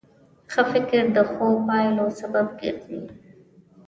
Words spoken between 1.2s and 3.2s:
ښو پایلو سبب ګرځي.